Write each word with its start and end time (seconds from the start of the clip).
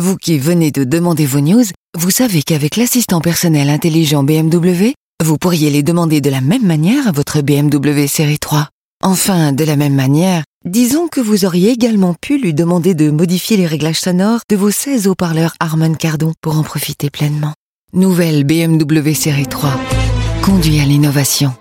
Vous 0.00 0.16
qui 0.16 0.38
venez 0.38 0.70
de 0.70 0.84
demander 0.84 1.26
vos 1.26 1.40
news, 1.40 1.64
vous 1.94 2.10
savez 2.10 2.42
qu'avec 2.42 2.76
l'assistant 2.76 3.20
personnel 3.20 3.68
intelligent 3.68 4.24
BMW, 4.24 4.94
vous 5.22 5.36
pourriez 5.36 5.68
les 5.68 5.82
demander 5.82 6.22
de 6.22 6.30
la 6.30 6.40
même 6.40 6.64
manière 6.64 7.08
à 7.08 7.12
votre 7.12 7.42
BMW 7.42 8.06
série 8.06 8.38
3. 8.38 8.68
Enfin, 9.04 9.52
de 9.52 9.64
la 9.64 9.76
même 9.76 9.94
manière, 9.94 10.44
disons 10.64 11.08
que 11.08 11.20
vous 11.20 11.44
auriez 11.44 11.72
également 11.72 12.14
pu 12.14 12.38
lui 12.38 12.54
demander 12.54 12.94
de 12.94 13.10
modifier 13.10 13.58
les 13.58 13.66
réglages 13.66 14.00
sonores 14.00 14.40
de 14.48 14.56
vos 14.56 14.70
16 14.70 15.08
haut-parleurs 15.08 15.52
Harman 15.60 15.94
Kardon 15.94 16.32
pour 16.40 16.56
en 16.56 16.62
profiter 16.62 17.10
pleinement. 17.10 17.52
Nouvelle 17.92 18.44
BMW 18.44 19.12
série 19.12 19.46
3. 19.46 19.78
Conduit 20.40 20.80
à 20.80 20.86
l'innovation. 20.86 21.52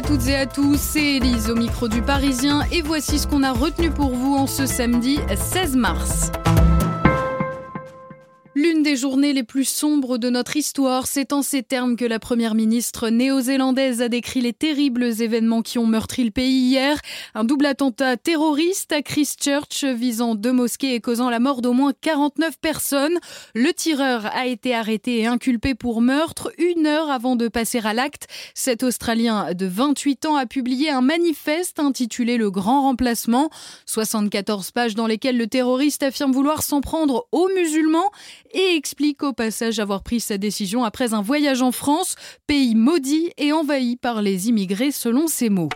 À 0.00 0.02
toutes 0.02 0.28
et 0.28 0.34
à 0.34 0.46
tous, 0.46 0.78
c'est 0.80 1.16
Elise 1.16 1.50
au 1.50 1.54
micro 1.54 1.86
du 1.86 2.00
Parisien 2.00 2.62
et 2.72 2.80
voici 2.80 3.18
ce 3.18 3.26
qu'on 3.26 3.42
a 3.42 3.52
retenu 3.52 3.90
pour 3.90 4.16
vous 4.16 4.34
en 4.34 4.46
ce 4.46 4.64
samedi 4.64 5.18
16 5.36 5.76
mars. 5.76 6.32
Des 8.80 8.96
journées 8.96 9.34
les 9.34 9.42
plus 9.42 9.66
sombres 9.66 10.16
de 10.16 10.30
notre 10.30 10.56
histoire, 10.56 11.06
c'est 11.06 11.34
en 11.34 11.42
ces 11.42 11.62
termes 11.62 11.96
que 11.96 12.06
la 12.06 12.18
première 12.18 12.54
ministre 12.54 13.10
néo-zélandaise 13.10 14.00
a 14.00 14.08
décrit 14.08 14.40
les 14.40 14.54
terribles 14.54 15.04
événements 15.20 15.60
qui 15.60 15.78
ont 15.78 15.86
meurtri 15.86 16.24
le 16.24 16.30
pays 16.30 16.68
hier. 16.70 16.98
Un 17.34 17.44
double 17.44 17.66
attentat 17.66 18.16
terroriste 18.16 18.90
à 18.92 19.02
Christchurch 19.02 19.84
visant 19.84 20.34
deux 20.34 20.52
mosquées 20.52 20.94
et 20.94 21.00
causant 21.00 21.28
la 21.28 21.40
mort 21.40 21.60
d'au 21.60 21.74
moins 21.74 21.92
49 22.00 22.58
personnes. 22.58 23.18
Le 23.54 23.70
tireur 23.74 24.24
a 24.34 24.46
été 24.46 24.74
arrêté 24.74 25.18
et 25.18 25.26
inculpé 25.26 25.74
pour 25.74 26.00
meurtre 26.00 26.50
une 26.56 26.86
heure 26.86 27.10
avant 27.10 27.36
de 27.36 27.48
passer 27.48 27.80
à 27.84 27.92
l'acte. 27.92 28.28
Cet 28.54 28.82
Australien 28.82 29.52
de 29.52 29.66
28 29.66 30.24
ans 30.24 30.36
a 30.36 30.46
publié 30.46 30.88
un 30.88 31.02
manifeste 31.02 31.80
intitulé 31.80 32.38
Le 32.38 32.50
Grand 32.50 32.82
Remplacement. 32.84 33.50
74 33.84 34.70
pages 34.70 34.94
dans 34.94 35.06
lesquelles 35.06 35.36
le 35.36 35.48
terroriste 35.48 36.02
affirme 36.02 36.32
vouloir 36.32 36.62
s'en 36.62 36.80
prendre 36.80 37.26
aux 37.30 37.48
musulmans 37.54 38.10
et 38.52 38.69
explique 38.76 39.22
au 39.22 39.32
passage 39.32 39.78
avoir 39.78 40.02
pris 40.02 40.20
sa 40.20 40.38
décision 40.38 40.84
après 40.84 41.14
un 41.14 41.22
voyage 41.22 41.62
en 41.62 41.72
France, 41.72 42.14
pays 42.46 42.74
maudit 42.74 43.30
et 43.38 43.52
envahi 43.52 43.96
par 43.96 44.22
les 44.22 44.48
immigrés 44.48 44.92
selon 44.92 45.26
ses 45.26 45.48
mots. 45.48 45.70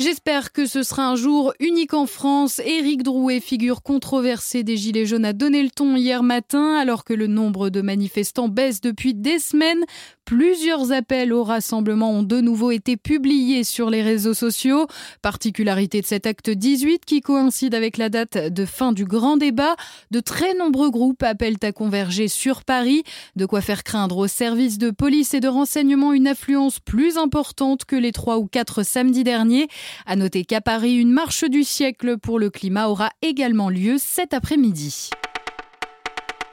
J'espère 0.00 0.50
que 0.50 0.66
ce 0.66 0.82
sera 0.82 1.06
un 1.06 1.14
jour 1.14 1.54
unique 1.60 1.94
en 1.94 2.06
France. 2.06 2.60
Éric 2.64 3.04
Drouet, 3.04 3.38
figure 3.38 3.80
controversée 3.80 4.64
des 4.64 4.76
Gilets 4.76 5.06
jaunes, 5.06 5.24
a 5.24 5.32
donné 5.32 5.62
le 5.62 5.70
ton 5.70 5.94
hier 5.94 6.24
matin 6.24 6.74
alors 6.74 7.04
que 7.04 7.14
le 7.14 7.28
nombre 7.28 7.70
de 7.70 7.80
manifestants 7.80 8.48
baisse 8.48 8.80
depuis 8.80 9.14
des 9.14 9.38
semaines. 9.38 9.84
Plusieurs 10.24 10.90
appels 10.90 11.34
au 11.34 11.44
rassemblement 11.44 12.10
ont 12.10 12.22
de 12.22 12.40
nouveau 12.40 12.70
été 12.70 12.96
publiés 12.96 13.62
sur 13.62 13.90
les 13.90 14.02
réseaux 14.02 14.32
sociaux. 14.32 14.86
Particularité 15.20 16.00
de 16.00 16.06
cet 16.06 16.26
acte 16.26 16.48
18 16.48 17.04
qui 17.04 17.20
coïncide 17.20 17.74
avec 17.74 17.98
la 17.98 18.08
date 18.08 18.38
de 18.38 18.64
fin 18.64 18.92
du 18.92 19.04
grand 19.04 19.36
débat. 19.36 19.76
De 20.10 20.20
très 20.20 20.54
nombreux 20.54 20.90
groupes 20.90 21.22
appellent 21.22 21.58
à 21.62 21.72
converger 21.72 22.28
sur 22.28 22.64
Paris. 22.64 23.04
De 23.36 23.44
quoi 23.44 23.60
faire 23.60 23.84
craindre 23.84 24.16
aux 24.16 24.26
services 24.26 24.78
de 24.78 24.90
police 24.90 25.34
et 25.34 25.40
de 25.40 25.48
renseignement 25.48 26.14
une 26.14 26.26
affluence 26.26 26.80
plus 26.80 27.18
importante 27.18 27.84
que 27.84 27.96
les 27.96 28.12
trois 28.12 28.38
ou 28.38 28.46
quatre 28.46 28.82
samedis 28.82 29.24
derniers. 29.24 29.68
À 30.06 30.16
noter 30.16 30.44
qu'à 30.44 30.60
Paris, 30.60 30.96
une 30.96 31.12
marche 31.12 31.44
du 31.44 31.64
siècle 31.64 32.18
pour 32.18 32.38
le 32.38 32.50
climat 32.50 32.88
aura 32.88 33.10
également 33.22 33.68
lieu 33.68 33.96
cet 33.98 34.34
après-midi. 34.34 35.10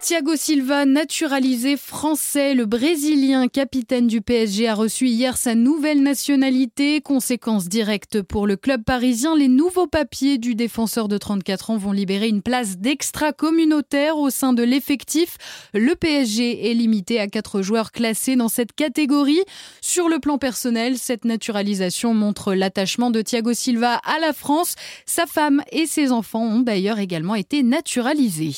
Thiago 0.04 0.36
Silva, 0.36 0.86
naturalisé 0.88 1.78
français, 1.78 2.56
le 2.56 2.66
Brésilien 2.66 3.48
capitaine 3.48 4.08
du 4.08 4.20
PSG 4.20 4.68
a 4.68 4.74
reçu 4.74 5.06
hier 5.06 5.38
sa 5.38 5.54
nouvelle 5.54 6.02
nationalité. 6.02 7.02
Conséquence 7.02 7.70
directe 7.70 8.24
pour 8.24 8.48
le 8.48 8.56
club 8.56 8.84
parisien, 8.84 9.36
les 9.38 9.48
nouveaux 9.48 9.86
papiers 9.86 10.40
du 10.40 10.56
défenseur 10.56 11.08
de 11.08 11.20
34 11.20 11.70
ans 11.70 11.78
vont 11.78 11.92
libérer 11.92 12.30
une 12.30 12.42
place 12.42 12.80
d'extra-communautaire 12.80 14.18
au 14.18 14.32
sein 14.32 14.54
de 14.54 14.64
l'effectif. 14.64 15.38
Le 15.76 15.94
PSG 15.94 16.72
est 16.72 16.74
limité 16.74 17.20
à 17.20 17.28
quatre 17.28 17.62
joueurs 17.62 17.92
classés 17.92 18.36
dans 18.36 18.50
cette 18.50 18.74
catégorie. 18.74 19.44
Sur 19.82 20.10
le 20.10 20.18
plan 20.18 20.40
personnel, 20.40 20.98
cette 20.98 21.26
naturalisation 21.26 22.16
montre 22.16 22.56
l'attachement 22.56 23.12
de 23.12 23.22
Thiago 23.22 23.54
Silva 23.54 24.02
à 24.04 24.20
la 24.20 24.34
France. 24.34 24.74
Sa 25.06 25.28
femme 25.28 25.62
et 25.72 25.86
ses 25.86 26.12
enfants 26.12 26.44
ont 26.44 26.62
d'ailleurs 26.62 26.98
également 26.98 27.36
été 27.36 27.62
naturalisés. 27.62 28.56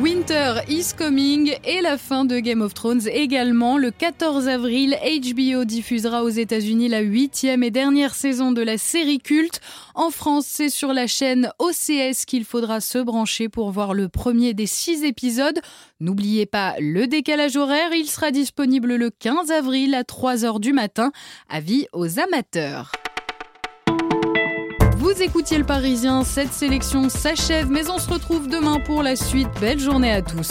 Winter 0.00 0.60
is 0.68 0.92
Coming 0.96 1.56
et 1.64 1.80
la 1.80 1.98
fin 1.98 2.24
de 2.24 2.38
Game 2.38 2.62
of 2.62 2.72
Thrones 2.72 3.08
également. 3.08 3.78
Le 3.78 3.90
14 3.90 4.46
avril, 4.46 4.96
HBO 5.02 5.64
diffusera 5.64 6.22
aux 6.22 6.28
États-Unis 6.28 6.88
la 6.88 7.00
huitième 7.00 7.64
et 7.64 7.72
dernière 7.72 8.14
saison 8.14 8.52
de 8.52 8.62
la 8.62 8.78
série 8.78 9.18
culte. 9.18 9.60
En 9.96 10.10
France, 10.10 10.46
c'est 10.46 10.68
sur 10.68 10.92
la 10.92 11.08
chaîne 11.08 11.50
OCS 11.58 12.26
qu'il 12.26 12.44
faudra 12.44 12.80
se 12.80 12.98
brancher 12.98 13.48
pour 13.48 13.72
voir 13.72 13.92
le 13.92 14.08
premier 14.08 14.54
des 14.54 14.66
six 14.66 15.02
épisodes. 15.02 15.58
N'oubliez 15.98 16.46
pas 16.46 16.76
le 16.78 17.08
décalage 17.08 17.56
horaire, 17.56 17.92
il 17.92 18.06
sera 18.06 18.30
disponible 18.30 18.94
le 18.94 19.10
15 19.10 19.50
avril 19.50 19.94
à 19.94 20.02
3h 20.02 20.60
du 20.60 20.72
matin. 20.72 21.10
Avis 21.48 21.86
aux 21.92 22.20
amateurs. 22.20 22.92
Vous 25.10 25.22
écoutiez 25.22 25.56
le 25.56 25.64
Parisien, 25.64 26.22
cette 26.22 26.52
sélection 26.52 27.08
s'achève, 27.08 27.70
mais 27.70 27.88
on 27.88 27.98
se 27.98 28.10
retrouve 28.10 28.46
demain 28.46 28.78
pour 28.78 29.02
la 29.02 29.16
suite. 29.16 29.48
Belle 29.58 29.80
journée 29.80 30.12
à 30.12 30.20
tous. 30.20 30.50